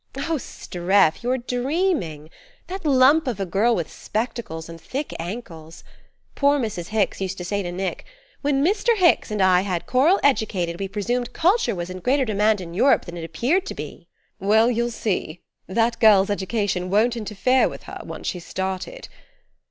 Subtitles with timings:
[0.17, 2.31] "Oh, Streff you're dreaming!
[2.65, 5.83] That lump of a girl with spectacles and thick ankles!
[6.33, 6.87] Poor Mrs.
[6.87, 8.03] Hicks used to say to Nick:
[8.41, 8.97] 'When Mr.
[8.97, 13.05] Hicks and I had Coral educated we presumed culture was in greater demand in Europe
[13.05, 14.07] than it appears to be.'"
[14.39, 19.07] "Well, you'll see: that girl's education won't interfere with her, once she's started.